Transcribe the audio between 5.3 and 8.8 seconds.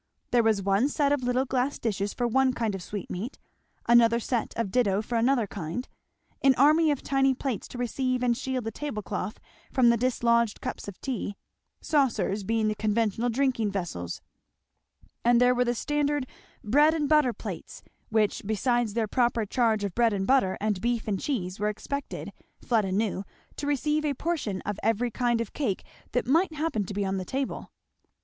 kind; an army of tiny plates to receive and shield the